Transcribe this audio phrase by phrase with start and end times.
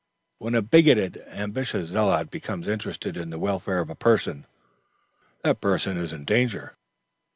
[0.39, 4.47] When a bigoted, ambitious zealot becomes interested in the welfare of a person,
[5.43, 6.73] that person is in danger.